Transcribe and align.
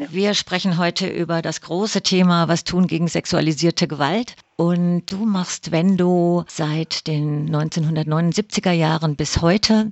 Wir 0.00 0.34
sprechen 0.34 0.78
heute 0.78 1.08
über 1.08 1.42
das 1.42 1.60
große 1.60 2.02
Thema, 2.02 2.46
was 2.46 2.62
tun 2.62 2.86
gegen 2.86 3.08
sexualisierte 3.08 3.88
Gewalt. 3.88 4.36
Und 4.54 5.06
du 5.06 5.26
machst 5.26 5.72
Wendo 5.72 6.44
seit 6.46 7.08
den 7.08 7.50
1979er 7.50 8.70
Jahren 8.70 9.16
bis 9.16 9.42
heute. 9.42 9.90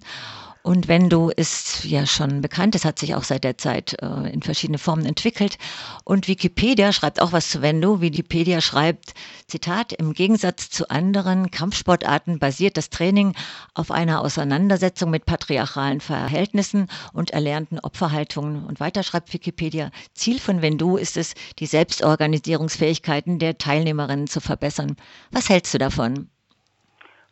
Und 0.67 0.89
Wendo 0.89 1.31
ist 1.31 1.85
ja 1.85 2.07
schon 2.07 2.41
bekannt, 2.41 2.75
es 2.75 2.85
hat 2.85 2.99
sich 2.99 3.15
auch 3.15 3.23
seit 3.23 3.45
der 3.45 3.57
Zeit 3.57 3.95
äh, 4.03 4.33
in 4.33 4.43
verschiedene 4.43 4.79
Formen 4.79 5.07
entwickelt. 5.07 5.59
Und 6.03 6.27
Wikipedia 6.27 6.93
schreibt 6.93 7.23
auch 7.23 7.33
was 7.33 7.51
zu 7.51 7.63
Wendo. 7.63 8.01
Wikipedia 8.01 8.61
schreibt, 8.61 9.15
Zitat, 9.47 9.93
im 9.93 10.13
Gegensatz 10.13 10.69
zu 10.69 10.91
anderen 10.91 11.53
Kampfsportarten 11.53 12.41
basiert 12.41 12.77
das 12.77 12.91
Training 12.91 13.35
auf 13.75 13.93
einer 13.93 14.23
Auseinandersetzung 14.23 15.09
mit 15.09 15.25
patriarchalen 15.25 16.01
Verhältnissen 16.01 16.89
und 17.13 17.31
erlernten 17.31 17.79
Opferhaltungen. 17.79 18.65
Und 18.65 18.81
weiter 18.81 19.05
schreibt 19.05 19.33
Wikipedia, 19.33 19.93
Ziel 20.15 20.41
von 20.41 20.63
Wendo 20.63 20.97
ist 20.97 21.17
es, 21.17 21.35
die 21.61 21.67
Selbstorganisierungsfähigkeiten 21.67 23.39
der 23.39 23.57
Teilnehmerinnen 23.57 24.27
zu 24.27 24.41
verbessern. 24.41 24.97
Was 25.31 25.49
hältst 25.49 25.73
du 25.75 25.79
davon? 25.79 26.29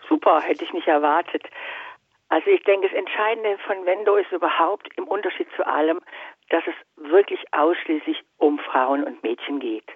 Super, 0.09 0.41
hätte 0.41 0.62
ich 0.62 0.73
nicht 0.73 0.87
erwartet. 0.87 1.42
Also 2.34 2.51
ich 2.51 2.65
denke, 2.65 2.88
das 2.88 2.98
Entscheidende 2.98 3.56
von 3.59 3.87
Wendo 3.87 4.16
ist 4.16 4.33
überhaupt 4.33 4.88
im 4.97 5.06
Unterschied 5.06 5.47
zu 5.55 5.65
allem, 5.65 6.01
dass 6.48 6.65
es 6.66 6.75
wirklich 6.97 7.38
ausschließlich 7.52 8.25
um 8.38 8.59
Frauen 8.59 9.05
und 9.05 9.23
Mädchen 9.23 9.61
geht. 9.61 9.88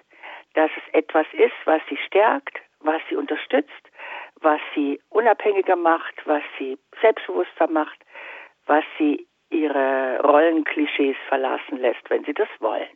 Dass 0.53 0.71
es 0.77 0.93
etwas 0.93 1.27
ist, 1.33 1.57
was 1.65 1.81
sie 1.89 1.97
stärkt, 1.97 2.57
was 2.79 3.01
sie 3.09 3.17
unterstützt, 3.17 3.91
was 4.39 4.61
sie 4.73 5.01
unabhängiger 5.09 5.75
macht, 5.75 6.15
was 6.23 6.41
sie 6.57 6.77
selbstbewusster 7.01 7.67
macht, 7.67 7.99
was 8.67 8.85
sie 8.97 9.27
ihre 9.49 10.21
Rollenklischees 10.23 11.17
verlassen 11.27 11.75
lässt, 11.79 12.09
wenn 12.09 12.23
sie 12.23 12.33
das 12.33 12.47
wollen. 12.59 12.87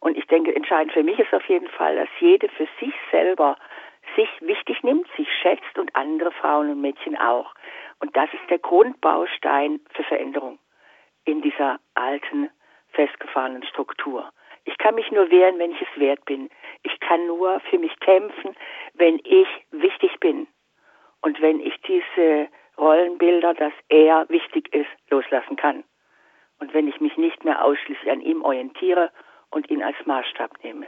Und 0.00 0.18
ich 0.18 0.26
denke, 0.26 0.54
entscheidend 0.54 0.92
für 0.92 1.02
mich 1.02 1.18
ist 1.18 1.32
auf 1.32 1.48
jeden 1.48 1.68
Fall, 1.68 1.96
dass 1.96 2.08
jede 2.20 2.50
für 2.50 2.68
sich 2.78 2.92
selber 3.10 3.56
sich 4.16 4.28
wichtig 4.40 4.82
nimmt, 4.82 5.06
sich 5.16 5.28
schätzt 5.40 5.78
und 5.78 5.94
andere 5.94 6.32
Frauen 6.32 6.70
und 6.70 6.80
Mädchen 6.80 7.16
auch. 7.16 7.54
Und 8.00 8.16
das 8.16 8.32
ist 8.32 8.48
der 8.50 8.58
Grundbaustein 8.58 9.80
für 9.90 10.04
Veränderung 10.04 10.58
in 11.24 11.42
dieser 11.42 11.78
alten, 11.94 12.50
festgefahrenen 12.90 13.64
Struktur. 13.64 14.30
Ich 14.64 14.78
kann 14.78 14.94
mich 14.94 15.10
nur 15.10 15.30
wehren, 15.30 15.58
wenn 15.58 15.72
ich 15.72 15.82
es 15.82 16.00
wert 16.00 16.24
bin. 16.24 16.48
Ich 16.82 16.98
kann 17.00 17.26
nur 17.26 17.60
für 17.60 17.78
mich 17.78 17.98
kämpfen, 18.00 18.54
wenn 18.94 19.20
ich 19.24 19.48
wichtig 19.70 20.18
bin. 20.20 20.46
Und 21.20 21.40
wenn 21.40 21.60
ich 21.60 21.74
diese 21.82 22.48
Rollenbilder, 22.76 23.54
dass 23.54 23.72
er 23.88 24.28
wichtig 24.28 24.72
ist, 24.74 24.88
loslassen 25.10 25.56
kann. 25.56 25.84
Und 26.60 26.74
wenn 26.74 26.88
ich 26.88 27.00
mich 27.00 27.16
nicht 27.16 27.44
mehr 27.44 27.64
ausschließlich 27.64 28.10
an 28.10 28.20
ihm 28.20 28.42
orientiere 28.42 29.10
und 29.50 29.68
ihn 29.70 29.82
als 29.82 29.96
Maßstab 30.04 30.62
nehme. 30.62 30.86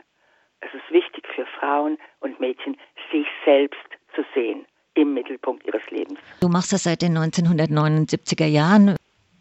Es 0.61 0.73
ist 0.75 0.91
wichtig 0.91 1.27
für 1.29 1.47
Frauen 1.47 1.99
und 2.21 2.39
Mädchen, 2.39 2.79
sich 3.11 3.27
selbst 3.45 3.89
zu 4.15 4.25
sehen 4.35 4.67
im 4.95 5.15
Mittelpunkt 5.15 5.67
ihres 5.67 5.83
Lebens. 5.91 6.19
Du 6.41 6.49
machst 6.49 6.73
das 6.73 6.85
seit 6.85 7.03
den 7.03 7.17
1979er 7.17 8.47
Jahren. 8.47 8.97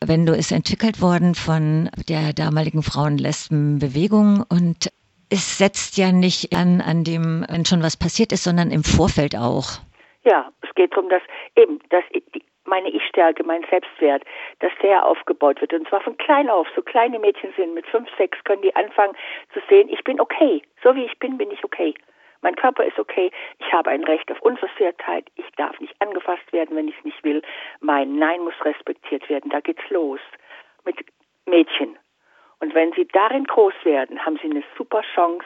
Wenn 0.05 0.25
du 0.25 0.33
ist 0.33 0.51
entwickelt 0.51 1.01
worden 1.01 1.35
von 1.35 1.89
der 2.07 2.33
damaligen 2.33 2.83
Frauen-Lesben-Bewegung 2.83 4.45
und 4.47 4.89
es 5.29 5.57
setzt 5.57 5.97
ja 5.97 6.11
nicht 6.11 6.55
an, 6.55 6.81
an 6.81 7.03
dem, 7.03 7.45
wenn 7.49 7.65
schon 7.65 7.83
was 7.83 7.97
passiert 7.97 8.31
ist, 8.31 8.43
sondern 8.43 8.71
im 8.71 8.83
Vorfeld 8.83 9.35
auch. 9.35 9.79
Ja, 10.23 10.51
es 10.61 10.73
geht 10.75 10.91
darum, 10.93 11.09
dass 11.09 11.21
eben, 11.55 11.79
dass 11.89 12.03
meine 12.65 12.89
Ich-Stärke, 12.89 13.43
mein 13.43 13.65
Selbstwert, 13.69 14.23
dass 14.59 14.71
der 14.81 15.05
aufgebaut 15.05 15.59
wird. 15.59 15.73
Und 15.73 15.87
zwar 15.89 16.01
von 16.01 16.15
klein 16.17 16.49
auf. 16.49 16.67
So 16.75 16.81
kleine 16.81 17.19
Mädchen 17.19 17.51
sind 17.57 17.73
mit 17.73 17.85
fünf, 17.87 18.07
sechs 18.17 18.41
können 18.45 18.61
die 18.61 18.75
anfangen 18.75 19.13
zu 19.53 19.59
sehen, 19.67 19.89
ich 19.89 20.03
bin 20.03 20.19
okay. 20.21 20.61
So 20.83 20.95
wie 20.95 21.03
ich 21.03 21.17
bin, 21.19 21.37
bin 21.37 21.51
ich 21.51 21.63
okay. 21.63 21.93
Mein 22.41 22.55
Körper 22.55 22.85
ist 22.85 22.97
okay. 22.97 23.31
Ich 23.59 23.71
habe 23.73 23.89
ein 23.89 24.03
Recht 24.03 24.31
auf 24.31 24.41
Unversehrtheit. 24.41 25.25
Ich 25.35 25.49
darf 25.57 25.79
nicht 25.79 25.95
angefasst 25.99 26.51
werden, 26.53 26.75
wenn 26.75 26.87
ich 26.87 26.97
es 26.97 27.05
nicht 27.05 27.23
will. 27.23 27.41
Mein 27.81 28.15
Nein 28.15 28.41
muss 28.41 28.53
respektiert 28.63 29.29
werden. 29.29 29.51
Da 29.51 29.59
geht's 29.59 29.89
los. 29.89 30.19
Mit 30.85 30.97
Mädchen. 31.45 31.97
Und 32.59 32.75
wenn 32.75 32.91
sie 32.93 33.07
darin 33.07 33.45
groß 33.45 33.73
werden, 33.83 34.23
haben 34.25 34.37
sie 34.41 34.49
eine 34.49 34.63
super 34.77 35.01
Chance, 35.15 35.45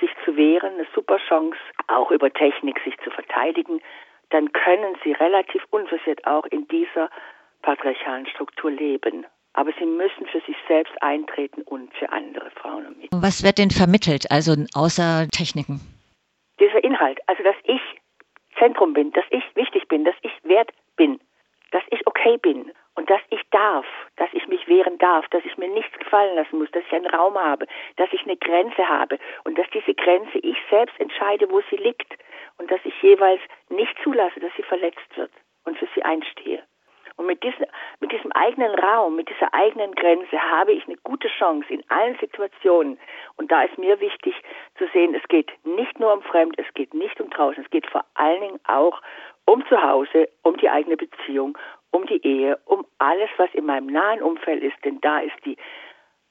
sich 0.00 0.10
zu 0.24 0.36
wehren, 0.36 0.74
eine 0.74 0.86
super 0.94 1.18
Chance, 1.28 1.58
auch 1.88 2.10
über 2.10 2.32
Technik 2.32 2.80
sich 2.84 2.96
zu 2.98 3.10
verteidigen. 3.10 3.80
Dann 4.30 4.52
können 4.52 4.96
sie 5.04 5.12
relativ 5.12 5.64
unversehrt 5.70 6.26
auch 6.26 6.46
in 6.46 6.66
dieser 6.68 7.10
patriarchalen 7.62 8.26
Struktur 8.26 8.70
leben. 8.70 9.26
Aber 9.54 9.70
sie 9.78 9.84
müssen 9.84 10.26
für 10.26 10.40
sich 10.40 10.56
selbst 10.66 10.94
eintreten 11.02 11.62
und 11.62 11.92
für 11.94 12.10
andere 12.10 12.50
Frauen 12.52 12.86
und 12.86 12.98
Mädchen. 12.98 13.22
Was 13.22 13.44
wird 13.44 13.58
denn 13.58 13.70
vermittelt, 13.70 14.30
also 14.30 14.54
außer 14.74 15.28
Techniken? 15.30 15.80
Dieser 16.62 16.84
Inhalt, 16.84 17.20
also 17.26 17.42
dass 17.42 17.56
ich 17.64 17.80
Zentrum 18.58 18.92
bin, 18.92 19.10
dass 19.12 19.24
ich 19.30 19.44
wichtig 19.56 19.88
bin, 19.88 20.04
dass 20.04 20.14
ich 20.22 20.32
wert 20.44 20.70
bin, 20.96 21.20
dass 21.72 21.82
ich 21.90 22.06
okay 22.06 22.36
bin 22.36 22.70
und 22.94 23.10
dass 23.10 23.20
ich 23.30 23.40
darf, 23.50 23.86
dass 24.16 24.28
ich 24.32 24.46
mich 24.46 24.68
wehren 24.68 24.98
darf, 24.98 25.26
dass 25.30 25.44
ich 25.44 25.56
mir 25.58 25.68
nichts 25.68 25.98
gefallen 25.98 26.36
lassen 26.36 26.58
muss, 26.58 26.70
dass 26.70 26.84
ich 26.86 26.92
einen 26.92 27.06
Raum 27.06 27.36
habe, 27.36 27.66
dass 27.96 28.12
ich 28.12 28.22
eine 28.22 28.36
Grenze 28.36 28.88
habe 28.88 29.18
und 29.44 29.58
dass 29.58 29.66
diese 29.70 29.94
Grenze 29.94 30.38
ich 30.38 30.56
selbst 30.70 30.98
entscheide, 31.00 31.50
wo 31.50 31.62
sie 31.70 31.76
liegt 31.76 32.12
und 32.58 32.70
dass 32.70 32.80
ich 32.84 32.94
jeweils 33.02 33.40
nicht 33.70 33.96
zulasse, 34.04 34.38
dass 34.38 34.52
sie 34.56 34.62
verletzt 34.62 35.16
wird 35.16 35.32
und 35.64 35.78
für 35.78 35.88
sie 35.94 36.02
einstehe. 36.04 36.62
Und 37.16 37.26
mit 37.26 37.42
diesem, 37.42 37.66
mit 38.00 38.10
diesem 38.12 38.32
eigenen 38.32 38.74
Raum, 38.74 39.16
mit 39.16 39.28
dieser 39.28 39.52
eigenen 39.52 39.94
Grenze 39.94 40.40
habe 40.50 40.72
ich 40.72 40.86
eine 40.86 40.96
gute 40.98 41.28
Chance 41.28 41.72
in 41.72 41.84
allen 41.90 42.16
Situationen. 42.18 42.98
Und 43.36 43.52
da 43.52 43.62
ist 43.62 43.76
mir 43.78 44.00
wichtig 44.00 44.34
zu 44.82 44.88
sehen, 44.92 45.14
es 45.14 45.26
geht 45.28 45.50
nicht 45.64 46.00
nur 46.00 46.12
um 46.12 46.22
Fremd, 46.22 46.58
es 46.58 46.72
geht 46.74 46.92
nicht 46.94 47.20
um 47.20 47.30
draußen, 47.30 47.62
es 47.62 47.70
geht 47.70 47.86
vor 47.86 48.04
allen 48.14 48.40
Dingen 48.40 48.60
auch 48.66 49.00
um 49.44 49.64
zu 49.66 49.80
Hause, 49.80 50.28
um 50.42 50.56
die 50.56 50.68
eigene 50.68 50.96
Beziehung, 50.96 51.56
um 51.90 52.06
die 52.06 52.24
Ehe, 52.26 52.58
um 52.64 52.84
alles, 52.98 53.30
was 53.36 53.50
in 53.54 53.66
meinem 53.66 53.86
nahen 53.86 54.22
Umfeld 54.22 54.62
ist, 54.62 54.76
denn 54.84 55.00
da 55.00 55.20
ist 55.20 55.36
die 55.44 55.56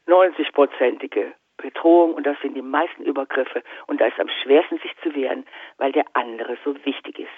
90-prozentige 0.07 1.31
Bedrohung 1.57 2.13
und 2.13 2.25
das 2.25 2.35
sind 2.41 2.55
die 2.55 2.61
meisten 2.61 3.03
Übergriffe 3.03 3.63
und 3.87 4.01
da 4.01 4.07
ist 4.07 4.19
am 4.19 4.29
schwersten 4.43 4.79
sich 4.79 4.91
zu 5.03 5.15
wehren, 5.15 5.45
weil 5.77 5.91
der 5.91 6.05
andere 6.13 6.57
so 6.65 6.75
wichtig 6.85 7.19
ist. 7.19 7.29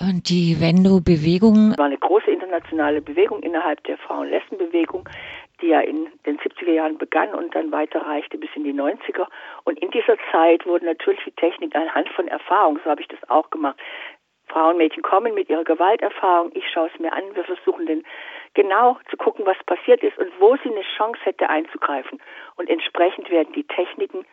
Und 0.00 0.28
die 0.30 0.60
Wendo-Bewegung? 0.60 1.74
war 1.78 1.86
eine 1.86 1.98
große 1.98 2.30
internationale 2.30 3.00
Bewegung 3.00 3.40
innerhalb 3.42 3.84
der 3.84 3.98
Frauen-Lesben-Bewegung, 3.98 5.08
die 5.62 5.68
ja 5.68 5.80
in 5.80 6.08
den 6.26 6.38
70er 6.38 6.72
Jahren 6.72 6.98
begann 6.98 7.34
und 7.34 7.54
dann 7.54 7.72
weiterreichte 7.72 8.36
bis 8.36 8.50
in 8.54 8.64
die 8.64 8.74
90er. 8.74 9.26
Und 9.64 9.78
in 9.78 9.90
dieser 9.90 10.16
Zeit 10.30 10.66
wurde 10.66 10.84
natürlich 10.84 11.24
die 11.24 11.32
Technik 11.32 11.74
anhand 11.74 12.08
von 12.10 12.28
Erfahrung, 12.28 12.78
so 12.84 12.90
habe 12.90 13.00
ich 13.00 13.08
das 13.08 13.20
auch 13.30 13.50
gemacht. 13.50 13.78
Frauen, 14.48 14.76
Mädchen 14.76 15.02
kommen 15.02 15.34
mit 15.34 15.48
ihrer 15.48 15.64
Gewalterfahrung, 15.64 16.50
ich 16.54 16.68
schaue 16.68 16.90
es 16.92 17.00
mir 17.00 17.12
an, 17.12 17.22
wir 17.34 17.44
versuchen 17.44 17.86
dann 17.86 18.02
genau 18.54 18.98
zu 19.08 19.16
gucken, 19.16 19.46
was 19.46 19.56
passiert 19.64 20.02
ist 20.02 20.18
und 20.18 20.28
wo 20.38 20.56
sie 20.56 20.70
eine 20.70 20.82
Chance 20.96 21.20
hätte 21.22 21.48
einzugreifen. 21.48 22.20
Und 22.56 22.68
entsprechend 22.68 23.30
werden 23.30 23.52
die 23.54 23.64
Techniken, 23.64 24.26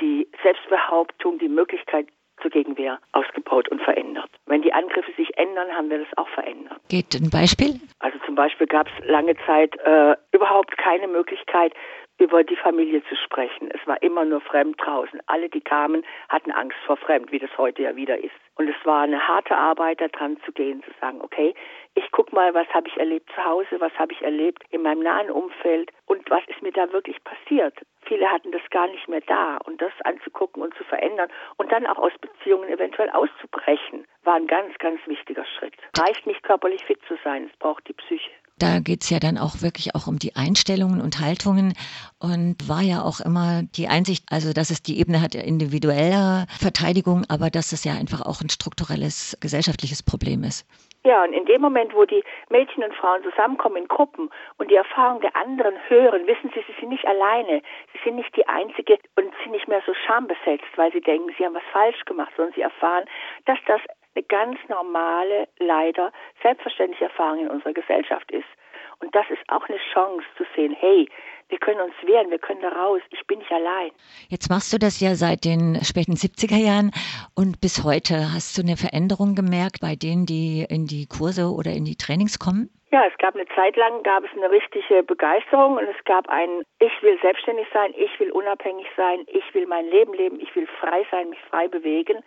die 0.00 0.28
Selbstbehauptung, 0.44 1.38
die 1.38 1.48
Möglichkeit 1.48 2.06
zur 2.40 2.50
Gegenwehr 2.50 3.00
ausgebaut 3.12 3.68
und 3.68 3.82
verändert. 3.82 4.30
Wenn 4.46 4.62
die 4.62 4.72
Angriffe 4.72 5.12
sich 5.16 5.36
ändern, 5.36 5.74
haben 5.74 5.90
wir 5.90 5.98
das 5.98 6.16
auch 6.16 6.28
verändert. 6.28 6.78
Geht 6.88 7.14
ein 7.14 7.30
Beispiel? 7.30 7.80
Also 7.98 8.17
zum 8.28 8.34
Beispiel 8.34 8.66
gab 8.66 8.86
es 8.88 9.06
lange 9.06 9.34
Zeit 9.46 9.74
äh, 9.86 10.14
überhaupt 10.32 10.76
keine 10.76 11.08
Möglichkeit, 11.08 11.72
über 12.18 12.42
die 12.42 12.56
Familie 12.56 13.02
zu 13.04 13.16
sprechen. 13.16 13.70
Es 13.72 13.86
war 13.86 14.02
immer 14.02 14.24
nur 14.24 14.40
fremd 14.40 14.76
draußen. 14.80 15.20
Alle, 15.26 15.48
die 15.48 15.60
kamen, 15.60 16.04
hatten 16.28 16.50
Angst 16.50 16.76
vor 16.84 16.96
fremd, 16.96 17.30
wie 17.32 17.38
das 17.38 17.56
heute 17.56 17.82
ja 17.82 17.96
wieder 17.96 18.18
ist. 18.18 18.34
Und 18.56 18.68
es 18.68 18.76
war 18.84 19.02
eine 19.02 19.26
harte 19.26 19.56
Arbeit, 19.56 20.00
da 20.00 20.08
dran 20.08 20.36
zu 20.44 20.50
gehen, 20.50 20.82
zu 20.82 20.90
sagen, 21.00 21.20
okay, 21.22 21.54
ich 21.94 22.10
guck 22.10 22.32
mal, 22.32 22.52
was 22.54 22.66
habe 22.74 22.88
ich 22.88 22.96
erlebt 22.96 23.30
zu 23.34 23.44
Hause, 23.44 23.80
was 23.80 23.92
habe 23.98 24.12
ich 24.12 24.22
erlebt 24.22 24.64
in 24.70 24.82
meinem 24.82 25.02
nahen 25.02 25.30
Umfeld 25.30 25.92
und 26.06 26.28
was 26.28 26.42
ist 26.48 26.60
mir 26.60 26.72
da 26.72 26.92
wirklich 26.92 27.22
passiert. 27.22 27.74
Viele 28.02 28.30
hatten 28.30 28.50
das 28.50 28.62
gar 28.70 28.88
nicht 28.88 29.08
mehr 29.08 29.20
da 29.26 29.58
und 29.58 29.80
das 29.80 29.92
anzugucken 30.04 30.62
und 30.62 30.74
zu 30.74 30.84
verändern 30.84 31.28
und 31.56 31.70
dann 31.70 31.86
auch 31.86 31.98
aus 31.98 32.12
Beziehungen 32.20 32.68
eventuell 32.68 33.10
auszubrechen, 33.10 34.06
war 34.24 34.34
ein 34.34 34.46
ganz, 34.46 34.76
ganz 34.78 35.00
wichtiger 35.06 35.44
Schritt. 35.44 35.74
Reicht 35.98 36.26
nicht 36.26 36.42
körperlich 36.42 36.84
fit 36.84 37.00
zu 37.06 37.16
sein, 37.22 37.48
es 37.50 37.56
braucht 37.58 37.86
die 37.86 37.92
Psyche. 37.92 38.30
Da 38.58 38.80
geht's 38.80 39.10
ja 39.10 39.18
dann 39.18 39.38
auch 39.38 39.62
wirklich 39.62 39.94
auch 39.94 40.06
um 40.06 40.18
die 40.18 40.34
Einstellungen 40.34 41.00
und 41.00 41.20
Haltungen 41.20 41.74
und 42.18 42.68
war 42.68 42.82
ja 42.82 43.02
auch 43.02 43.20
immer 43.20 43.62
die 43.62 43.88
Einsicht, 43.88 44.24
also 44.30 44.52
dass 44.52 44.70
es 44.70 44.82
die 44.82 44.98
Ebene 44.98 45.22
hat 45.22 45.34
individueller 45.34 46.46
Verteidigung, 46.60 47.24
aber 47.28 47.50
dass 47.50 47.72
es 47.72 47.84
ja 47.84 47.92
einfach 47.92 48.20
auch 48.22 48.40
ein 48.40 48.48
strukturelles 48.48 49.36
gesellschaftliches 49.40 50.02
Problem 50.02 50.42
ist. 50.42 50.66
Ja, 51.04 51.22
und 51.22 51.32
in 51.32 51.46
dem 51.46 51.60
Moment, 51.60 51.94
wo 51.94 52.04
die 52.04 52.24
Mädchen 52.50 52.82
und 52.82 52.92
Frauen 52.94 53.22
zusammenkommen 53.22 53.76
in 53.76 53.88
Gruppen 53.88 54.30
und 54.58 54.70
die 54.70 54.74
Erfahrung 54.74 55.20
der 55.20 55.34
anderen 55.36 55.76
hören, 55.88 56.26
wissen 56.26 56.50
sie, 56.52 56.62
sie 56.66 56.74
sind 56.80 56.88
nicht 56.88 57.06
alleine. 57.06 57.62
Sie 57.92 58.00
sind 58.04 58.16
nicht 58.16 58.36
die 58.36 58.46
Einzige 58.48 58.98
und 59.16 59.32
sind 59.42 59.52
nicht 59.52 59.68
mehr 59.68 59.80
so 59.86 59.94
schambesetzt, 59.94 60.66
weil 60.76 60.92
sie 60.92 61.00
denken, 61.00 61.32
sie 61.38 61.46
haben 61.46 61.54
was 61.54 61.62
falsch 61.72 62.04
gemacht, 62.04 62.32
sondern 62.36 62.54
sie 62.54 62.62
erfahren, 62.62 63.04
dass 63.46 63.58
das 63.66 63.80
eine 64.18 64.26
ganz 64.26 64.58
normale, 64.68 65.48
leider 65.58 66.12
selbstverständliche 66.42 67.04
Erfahrung 67.04 67.40
in 67.40 67.48
unserer 67.48 67.72
Gesellschaft 67.72 68.30
ist. 68.32 68.48
Und 69.00 69.14
das 69.14 69.26
ist 69.30 69.42
auch 69.48 69.68
eine 69.68 69.78
Chance 69.92 70.26
zu 70.36 70.44
sehen, 70.56 70.74
hey, 70.78 71.08
Wir 71.50 71.58
können 71.58 71.80
uns 71.80 71.94
wehren, 72.04 72.30
wir 72.30 72.38
können 72.38 72.60
da 72.60 72.68
raus. 72.68 73.00
Ich 73.10 73.26
bin 73.26 73.38
nicht 73.38 73.50
allein. 73.50 73.90
Jetzt 74.28 74.50
machst 74.50 74.70
du 74.72 74.78
das 74.78 75.00
ja 75.00 75.14
seit 75.14 75.44
den 75.44 75.80
späten 75.82 76.12
70er 76.12 76.60
Jahren 76.60 76.90
und 77.34 77.60
bis 77.62 77.84
heute. 77.84 78.34
Hast 78.34 78.58
du 78.58 78.62
eine 78.62 78.76
Veränderung 78.76 79.34
gemerkt 79.34 79.80
bei 79.80 79.96
denen, 79.96 80.26
die 80.26 80.66
in 80.68 80.84
die 80.86 81.06
Kurse 81.06 81.48
oder 81.48 81.72
in 81.72 81.86
die 81.86 81.96
Trainings 81.96 82.38
kommen? 82.38 82.68
Ja, 82.92 83.04
es 83.06 83.16
gab 83.18 83.34
eine 83.34 83.46
Zeit 83.56 83.76
lang, 83.76 84.02
gab 84.02 84.24
es 84.24 84.30
eine 84.36 84.50
richtige 84.50 85.02
Begeisterung 85.02 85.76
und 85.76 85.84
es 85.84 86.04
gab 86.04 86.28
ein, 86.28 86.64
ich 86.80 86.92
will 87.02 87.18
selbstständig 87.20 87.66
sein, 87.72 87.92
ich 87.96 88.12
will 88.20 88.30
unabhängig 88.30 88.86
sein, 88.96 89.24
ich 89.26 89.44
will 89.54 89.66
mein 89.66 89.86
Leben 89.86 90.12
leben, 90.14 90.40
ich 90.40 90.54
will 90.54 90.66
frei 90.80 91.06
sein, 91.10 91.30
mich 91.30 91.40
frei 91.50 91.68
bewegen. 91.68 92.20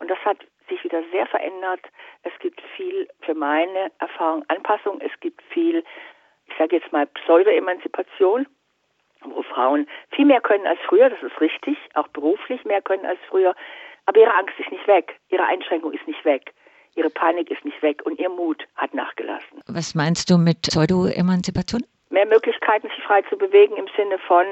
Und 0.00 0.10
das 0.10 0.18
hat 0.24 0.38
sich 0.68 0.82
wieder 0.84 1.02
sehr 1.12 1.26
verändert. 1.26 1.80
Es 2.22 2.32
gibt 2.40 2.60
viel 2.76 3.08
für 3.20 3.34
meine 3.34 3.90
Erfahrung 3.98 4.44
Anpassung. 4.48 5.00
Es 5.00 5.12
gibt 5.20 5.42
viel, 5.50 5.84
ich 6.46 6.54
sage 6.58 6.76
jetzt 6.76 6.92
mal 6.92 7.06
Pseudo-Emanzipation, 7.06 8.46
wo 9.22 9.42
Frauen 9.42 9.86
viel 10.10 10.26
mehr 10.26 10.40
können 10.40 10.66
als 10.66 10.80
früher. 10.86 11.10
Das 11.10 11.22
ist 11.22 11.40
richtig, 11.40 11.78
auch 11.94 12.08
beruflich 12.08 12.64
mehr 12.64 12.82
können 12.82 13.06
als 13.06 13.18
früher. 13.28 13.54
Aber 14.06 14.20
ihre 14.20 14.34
Angst 14.34 14.58
ist 14.58 14.70
nicht 14.70 14.86
weg, 14.86 15.18
ihre 15.30 15.44
Einschränkung 15.44 15.92
ist 15.92 16.06
nicht 16.06 16.24
weg. 16.24 16.52
Ihre 16.96 17.10
Panik 17.10 17.50
ist 17.50 17.64
nicht 17.64 17.82
weg 17.82 18.02
und 18.04 18.20
ihr 18.20 18.28
Mut 18.28 18.64
hat 18.76 18.94
nachgelassen. 18.94 19.60
Was 19.66 19.94
meinst 19.96 20.30
du 20.30 20.38
mit 20.38 20.62
Pseudo-Emanzipation? 20.62 21.82
Mehr 22.10 22.26
Möglichkeiten, 22.26 22.88
sich 22.88 23.02
frei 23.02 23.22
zu 23.22 23.36
bewegen 23.36 23.76
im 23.76 23.88
Sinne 23.96 24.18
von, 24.18 24.46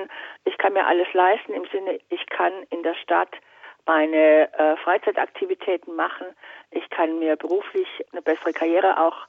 ich 0.44 0.58
kann 0.58 0.72
mir 0.72 0.84
alles 0.84 1.06
leisten, 1.12 1.52
im 1.52 1.64
Sinne, 1.70 2.00
ich 2.08 2.26
kann 2.26 2.52
in 2.70 2.82
der 2.82 2.94
Stadt 2.94 3.30
meine 3.86 4.52
äh, 4.52 4.76
Freizeitaktivitäten 4.78 5.94
machen, 5.94 6.26
ich 6.70 6.88
kann 6.90 7.18
mir 7.18 7.36
beruflich 7.36 7.88
eine 8.12 8.22
bessere 8.22 8.52
Karriere 8.52 8.98
auch 9.00 9.26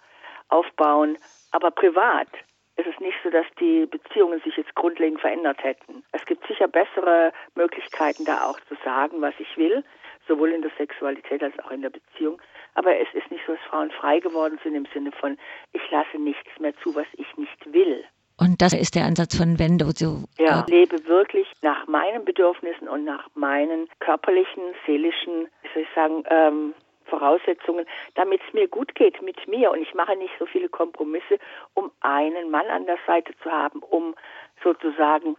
aufbauen, 0.50 1.18
aber 1.52 1.72
privat 1.72 2.28
ist 2.76 2.88
es 2.88 3.00
nicht 3.00 3.18
so, 3.24 3.30
dass 3.30 3.46
die 3.60 3.86
Beziehungen 3.86 4.42
sich 4.42 4.58
jetzt 4.58 4.74
grundlegend 4.76 5.22
verändert 5.22 5.64
hätten. 5.64 6.04
Es 6.12 6.26
gibt 6.26 6.46
sicher 6.48 6.68
bessere 6.68 7.32
Möglichkeiten, 7.56 8.26
da 8.26 8.46
auch 8.46 8.60
zu 8.62 8.76
sagen, 8.84 9.22
was 9.22 9.36
ich 9.38 9.58
will, 9.58 9.84
sowohl 10.28 10.52
in 10.52 10.62
der 10.64 10.72
Sexualität 10.78 11.44
als 11.44 11.58
auch 11.60 11.72
in 11.72 11.82
der 11.82 11.92
Beziehung. 11.92 12.42
Aber 12.74 12.98
es 12.98 13.08
ist 13.14 13.30
nicht 13.30 13.46
so, 13.46 13.54
dass 13.54 13.62
Frauen 13.66 13.92
frei 13.92 14.20
geworden 14.20 14.60
sind 14.64 14.74
im 14.74 14.88
Sinne 14.94 15.12
von, 15.12 15.38
ich 15.72 15.92
lasse 15.92 16.18
nichts 16.18 16.60
mehr 16.60 16.76
zu, 16.78 16.96
was 16.96 17.08
ich 17.14 17.38
nicht 17.38 17.74
will. 17.74 18.04
Und 18.38 18.62
das 18.62 18.74
ist 18.74 18.96
der 18.96 19.06
Ansatz 19.06 19.38
von 19.38 19.60
Wendo. 19.60 19.92
So, 19.96 20.24
ja, 20.38 20.64
ich 20.68 20.74
lebe 20.74 21.06
wirklich 21.08 21.48
nach 21.62 21.88
meinen 21.88 22.26
Bedürfnissen 22.26 22.88
und 22.88 23.06
nach 23.06 23.28
meinen 23.36 23.88
körperlichen, 24.00 24.64
seelischen, 24.86 25.48
wie 25.62 25.70
soll 25.74 25.84
ich 25.84 25.94
sagen, 25.96 26.24
ähm, 26.30 26.74
Voraussetzungen, 27.06 27.86
damit 28.16 28.42
es 28.48 28.54
mir 28.54 28.68
gut 28.68 28.96
geht 28.96 29.22
mit 29.22 29.48
mir. 29.48 29.72
Und 29.72 29.82
ich 29.82 29.94
mache 29.94 30.16
nicht 30.16 30.34
so 30.40 30.46
viele 30.46 30.68
Kompromisse, 30.68 31.38
um 31.76 31.92
einen 32.02 32.50
Mann 32.50 32.66
an 32.68 32.86
der 32.86 32.98
Seite 33.06 33.34
zu 33.44 33.52
haben, 33.52 33.80
um 33.80 34.16
sozusagen 34.64 35.36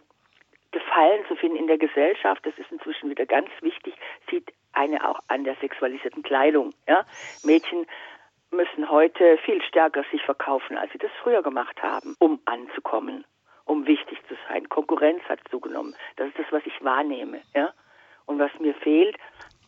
Gefallen 0.71 1.25
zu 1.27 1.35
finden 1.35 1.57
in 1.57 1.67
der 1.67 1.77
Gesellschaft. 1.77 2.45
Das 2.45 2.57
ist 2.57 2.71
inzwischen 2.71 3.09
wieder 3.09 3.25
ganz 3.25 3.49
wichtig. 3.61 3.93
Sieht 4.29 4.53
eine 4.73 5.07
auch 5.07 5.19
an 5.27 5.43
der 5.43 5.55
sexualisierten 5.55 6.23
Kleidung. 6.23 6.73
Ja? 6.87 7.05
Mädchen 7.43 7.85
müssen 8.55 8.89
heute 8.89 9.37
viel 9.45 9.61
stärker 9.63 10.03
sich 10.11 10.21
verkaufen, 10.23 10.77
als 10.77 10.91
sie 10.91 10.97
das 10.97 11.11
früher 11.21 11.43
gemacht 11.43 11.81
haben, 11.81 12.15
um 12.19 12.39
anzukommen, 12.45 13.25
um 13.65 13.85
wichtig 13.85 14.17
zu 14.27 14.35
sein. 14.47 14.69
Konkurrenz 14.69 15.21
hat 15.29 15.39
zugenommen. 15.49 15.95
Das 16.17 16.27
ist 16.29 16.39
das, 16.39 16.45
was 16.51 16.65
ich 16.65 16.83
wahrnehme. 16.83 17.41
Ja? 17.53 17.73
Und 18.25 18.39
was 18.39 18.51
mir 18.59 18.73
fehlt, 18.75 19.17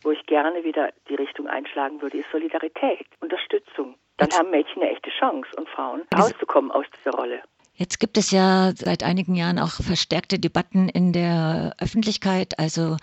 wo 0.02 0.10
ich 0.10 0.24
gerne 0.26 0.64
wieder 0.64 0.90
die 1.08 1.14
Richtung 1.14 1.48
einschlagen 1.48 2.00
würde, 2.02 2.18
ist 2.18 2.30
Solidarität, 2.30 3.06
Unterstützung. 3.20 3.96
Dann 4.16 4.30
haben 4.32 4.50
Mädchen 4.50 4.82
eine 4.82 4.90
echte 4.90 5.10
Chance 5.10 5.48
und 5.56 5.68
Frauen 5.68 6.02
rauszukommen 6.16 6.70
aus 6.70 6.86
dieser 6.98 7.16
Rolle. 7.16 7.42
Jetzt 7.74 8.00
gibt 8.00 8.18
es 8.18 8.32
ja 8.32 8.72
seit 8.74 9.04
einigen 9.04 9.36
Jahren 9.36 9.60
auch 9.60 9.80
verstärkte 9.80 10.40
Debatten 10.40 10.88
in 10.88 11.12
der 11.12 11.76
Öffentlichkeit. 11.80 12.58
Also 12.58 12.96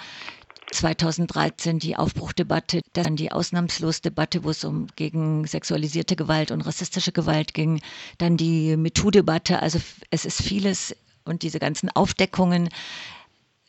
2013 0.71 1.79
die 1.79 1.95
Aufbruchdebatte, 1.95 2.81
dann 2.93 3.15
die 3.15 3.31
Ausnahmslosdebatte, 3.31 4.43
wo 4.43 4.49
es 4.49 4.63
um 4.63 4.87
gegen 4.95 5.45
sexualisierte 5.45 6.15
Gewalt 6.15 6.51
und 6.51 6.61
rassistische 6.61 7.11
Gewalt 7.11 7.53
ging, 7.53 7.81
dann 8.17 8.37
die 8.37 8.75
MeToo-Debatte. 8.77 9.61
Also 9.61 9.79
es 10.11 10.25
ist 10.25 10.41
vieles 10.41 10.95
und 11.25 11.43
diese 11.43 11.59
ganzen 11.59 11.89
Aufdeckungen. 11.89 12.69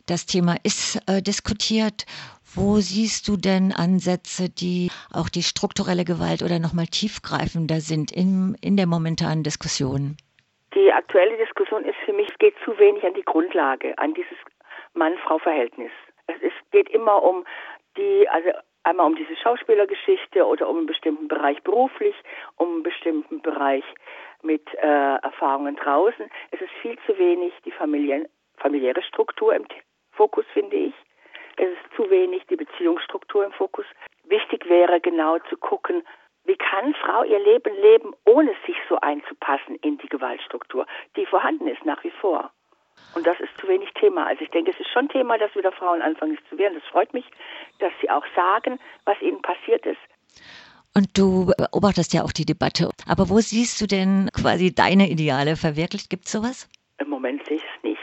Das 0.07 0.27
Thema 0.27 0.57
ist 0.63 1.01
äh, 1.09 1.21
diskutiert. 1.21 2.07
Wo 2.55 2.77
siehst 2.77 3.29
du 3.29 3.37
denn 3.37 3.73
Ansätze, 3.73 4.49
die 4.49 4.91
auch 5.13 5.29
die 5.29 5.43
strukturelle 5.43 6.05
Gewalt 6.05 6.43
oder 6.43 6.59
nochmal 6.59 6.87
tiefgreifender 6.87 7.81
sind 7.81 8.13
in, 8.13 8.57
in 8.63 8.77
der 8.77 8.87
momentanen 8.87 9.43
Diskussion? 9.43 10.17
Die 10.75 10.93
aktuelle 10.93 11.37
Diskussion 11.37 11.85
ist 11.85 11.97
für 12.05 12.13
mich, 12.13 12.29
es 12.31 12.39
geht 12.39 12.55
zu 12.65 12.79
wenig 12.79 13.05
an 13.05 13.15
die 13.15 13.25
Grundlage, 13.25 13.99
an 13.99 14.15
dieses 14.15 14.39
Mann-Frau-Verhältnis. 14.95 15.91
Es 16.27 16.41
ist, 16.43 16.71
geht 16.71 16.89
immer 16.91 17.23
um 17.23 17.45
die, 17.97 18.29
also 18.29 18.51
einmal 18.83 19.07
um 19.07 19.17
diese 19.17 19.37
Schauspielergeschichte 19.37 20.47
oder 20.47 20.69
um 20.69 20.79
einen 20.79 20.87
bestimmten 20.87 21.29
Bereich 21.29 21.63
beruflich, 21.63 22.15
um 22.57 22.75
einen 22.75 22.83
bestimmten 22.83 23.43
Bereich 23.43 23.85
mit 24.43 24.63
äh, 24.75 25.17
Erfahrungen 25.17 25.77
draußen. 25.77 26.31
Es 26.51 26.61
ist 26.61 26.73
viel 26.83 26.99
zu 27.07 27.19
wenig 27.19 27.53
die 27.65 27.73
Familien, 27.73 28.29
familiäre 28.57 29.03
Struktur 29.03 29.55
im 29.55 29.67
Fokus, 30.13 30.45
finde 30.53 30.77
ich. 30.77 30.95
Es 31.57 31.69
ist 31.69 31.97
zu 31.97 32.09
wenig 32.11 32.47
die 32.47 32.57
Beziehungsstruktur 32.57 33.45
im 33.45 33.53
Fokus. 33.53 33.87
Wichtig 34.25 34.69
wäre 34.69 35.01
genau 35.01 35.39
zu 35.49 35.57
gucken, 35.57 36.03
wie 36.45 36.57
kann 36.57 36.95
Frau 36.95 37.25
ihr 37.25 37.41
Leben 37.41 37.75
leben, 37.75 38.15
ohne 38.25 38.55
sich 38.67 38.77
so 38.89 38.99
einzupassen 39.01 39.77
in 39.77 39.99
die 39.99 40.09
Gewaltstruktur, 40.09 40.87
die 41.17 41.27
vorhanden 41.27 41.67
ist 41.67 41.85
nach 41.85 42.03
wie 42.05 42.11
vor. 42.11 42.53
Und 43.15 43.27
das 43.27 43.39
ist 43.41 43.51
zu 43.59 43.67
wenig 43.69 43.91
Thema. 43.95 44.27
Also 44.27 44.43
ich 44.43 44.51
denke, 44.51 44.71
es 44.71 44.81
ist 44.81 44.91
schon 44.93 45.09
Thema, 45.09 45.39
dass 45.39 45.55
wieder 45.55 45.73
Frauen 45.73 46.03
anfangen, 46.03 46.33
sich 46.33 46.45
zu 46.49 46.59
wehren. 46.59 46.75
Das 46.75 46.85
freut 46.85 47.13
mich, 47.15 47.25
dass 47.79 47.93
sie 48.01 48.11
auch 48.11 48.25
sagen, 48.35 48.79
was 49.05 49.21
ihnen 49.23 49.41
passiert 49.43 49.87
ist. 49.87 50.01
Und 50.95 51.17
du 51.17 51.53
beobachtest 51.57 52.15
ja 52.15 52.23
auch 52.25 52.33
die 52.33 52.47
Debatte. 52.47 52.91
Aber 53.07 53.29
wo 53.29 53.39
siehst 53.41 53.81
du 53.81 53.87
denn 53.87 54.31
quasi 54.33 54.75
deine 54.75 55.11
Ideale 55.11 55.57
verwirklicht? 55.57 56.09
Gibt 56.09 56.27
es 56.27 56.33
sowas? 56.33 56.69
Im 56.99 57.11
Moment 57.11 57.47
sehe 57.47 57.57
ich 57.57 57.63
es 57.63 57.83
nicht. 57.83 57.96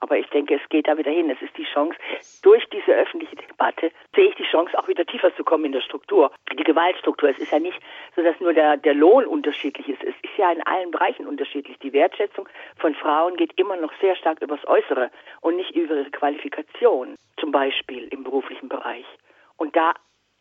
Aber 0.00 0.18
ich 0.18 0.28
denke, 0.28 0.54
es 0.54 0.68
geht 0.68 0.86
da 0.86 0.98
wieder 0.98 1.10
hin. 1.10 1.30
Es 1.30 1.40
ist 1.40 1.56
die 1.56 1.64
Chance, 1.64 1.96
durch 2.42 2.64
diese 2.70 2.92
öffentliche 2.92 3.36
Debatte 3.36 3.90
sehe 4.14 4.28
ich 4.28 4.34
die 4.34 4.44
Chance, 4.44 4.78
auch 4.78 4.86
wieder 4.86 5.06
tiefer 5.06 5.34
zu 5.36 5.44
kommen 5.44 5.64
in 5.64 5.72
der 5.72 5.80
Struktur. 5.80 6.30
Die 6.52 6.62
Gewaltstruktur. 6.62 7.30
Es 7.30 7.38
ist 7.38 7.52
ja 7.52 7.58
nicht 7.58 7.80
so, 8.14 8.22
dass 8.22 8.38
nur 8.40 8.52
der, 8.52 8.76
der 8.76 8.94
Lohn 8.94 9.24
unterschiedlich 9.24 9.88
ist. 9.88 10.02
Es 10.02 10.14
ist 10.22 10.36
ja 10.36 10.52
in 10.52 10.62
allen 10.66 10.90
Bereichen 10.90 11.26
unterschiedlich. 11.26 11.78
Die 11.78 11.92
Wertschätzung 11.92 12.48
von 12.76 12.94
Frauen 12.94 13.36
geht 13.36 13.58
immer 13.58 13.76
noch 13.76 13.92
sehr 14.00 14.16
stark 14.16 14.42
übers 14.42 14.66
Äußere 14.66 15.10
und 15.40 15.56
nicht 15.56 15.70
über 15.74 15.94
ihre 15.94 16.10
Qualifikation. 16.10 17.16
Zum 17.38 17.50
Beispiel 17.50 18.08
im 18.08 18.24
beruflichen 18.24 18.68
Bereich. 18.68 19.06
Und 19.56 19.74
da 19.76 19.94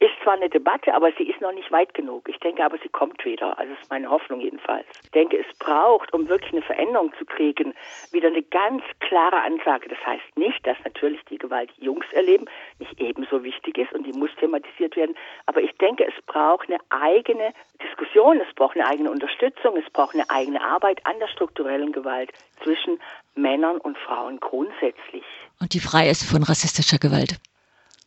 ist 0.03 0.21
zwar 0.21 0.33
eine 0.33 0.49
Debatte, 0.49 0.93
aber 0.93 1.11
sie 1.17 1.23
ist 1.23 1.39
noch 1.39 1.53
nicht 1.53 1.71
weit 1.71 1.93
genug. 1.93 2.27
Ich 2.27 2.37
denke 2.39 2.65
aber, 2.65 2.77
sie 2.77 2.89
kommt 2.89 3.23
wieder. 3.23 3.57
Also 3.57 3.71
das 3.73 3.81
ist 3.81 3.89
meine 3.89 4.09
Hoffnung 4.09 4.41
jedenfalls. 4.41 4.85
Ich 5.03 5.11
denke, 5.11 5.37
es 5.37 5.57
braucht, 5.59 6.13
um 6.13 6.27
wirklich 6.27 6.51
eine 6.51 6.61
Veränderung 6.61 7.13
zu 7.17 7.25
kriegen, 7.25 7.73
wieder 8.11 8.27
eine 8.27 8.43
ganz 8.43 8.83
klare 8.99 9.41
Ansage. 9.41 9.87
Das 9.87 9.99
heißt 10.05 10.37
nicht, 10.37 10.65
dass 10.67 10.77
natürlich 10.83 11.23
die 11.25 11.37
Gewalt 11.37 11.71
Jungs 11.77 12.05
erleben 12.11 12.45
nicht 12.79 12.99
ebenso 12.99 13.43
wichtig 13.43 13.77
ist 13.77 13.93
und 13.93 14.05
die 14.05 14.11
muss 14.11 14.29
thematisiert 14.39 14.97
werden. 14.97 15.15
Aber 15.45 15.61
ich 15.61 15.71
denke, 15.77 16.05
es 16.05 16.25
braucht 16.25 16.69
eine 16.69 16.79
eigene 16.89 17.53
Diskussion, 17.81 18.41
es 18.41 18.53
braucht 18.55 18.75
eine 18.75 18.87
eigene 18.87 19.09
Unterstützung, 19.09 19.77
es 19.77 19.89
braucht 19.91 20.15
eine 20.15 20.29
eigene 20.29 20.61
Arbeit 20.61 21.05
an 21.05 21.17
der 21.19 21.27
strukturellen 21.27 21.93
Gewalt 21.93 22.31
zwischen 22.61 22.99
Männern 23.35 23.77
und 23.77 23.97
Frauen 23.99 24.39
grundsätzlich. 24.39 25.23
Und 25.61 25.73
die 25.73 25.79
frei 25.79 26.09
ist 26.09 26.29
von 26.29 26.43
rassistischer 26.43 26.97
Gewalt. 26.97 27.39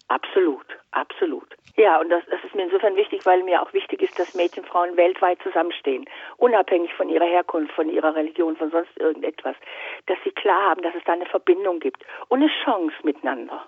Absolut, 0.09 0.66
absolut. 0.97 1.57
Ja, 1.77 2.01
und 2.01 2.09
das, 2.09 2.25
das 2.31 2.43
ist 2.43 2.55
mir 2.55 2.65
insofern 2.65 2.97
wichtig, 2.97 3.27
weil 3.27 3.43
mir 3.43 3.61
auch 3.61 3.73
wichtig 3.75 4.01
ist, 4.01 4.19
dass 4.19 4.35
Mädchen, 4.35 4.65
Frauen 4.65 4.97
weltweit 4.97 5.41
zusammenstehen, 5.43 6.07
unabhängig 6.39 6.93
von 6.95 7.11
ihrer 7.11 7.27
Herkunft, 7.27 7.73
von 7.75 7.91
ihrer 7.91 8.15
Religion, 8.15 8.57
von 8.57 8.71
sonst 8.71 8.99
irgendetwas, 8.99 9.57
dass 10.07 10.17
sie 10.25 10.31
klar 10.31 10.71
haben, 10.71 10.83
dass 10.83 10.95
es 10.95 11.05
da 11.05 11.13
eine 11.13 11.27
Verbindung 11.27 11.81
gibt 11.81 12.03
und 12.29 12.41
eine 12.41 12.51
Chance 12.65 12.95
miteinander. 13.03 13.67